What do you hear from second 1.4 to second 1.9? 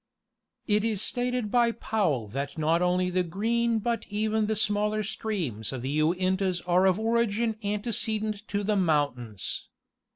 by